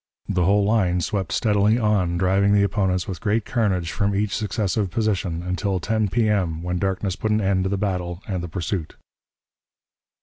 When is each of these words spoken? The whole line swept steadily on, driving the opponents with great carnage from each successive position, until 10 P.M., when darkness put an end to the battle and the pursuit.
The 0.27 0.45
whole 0.45 0.63
line 0.65 1.01
swept 1.01 1.31
steadily 1.31 1.77
on, 1.77 2.17
driving 2.17 2.53
the 2.53 2.63
opponents 2.63 3.07
with 3.07 3.21
great 3.21 3.45
carnage 3.45 3.91
from 3.91 4.15
each 4.15 4.35
successive 4.35 4.89
position, 4.89 5.43
until 5.43 5.79
10 5.79 6.07
P.M., 6.07 6.63
when 6.63 6.79
darkness 6.79 7.15
put 7.15 7.29
an 7.29 7.39
end 7.39 7.65
to 7.65 7.69
the 7.69 7.77
battle 7.77 8.23
and 8.27 8.41
the 8.41 8.49
pursuit. 8.49 8.95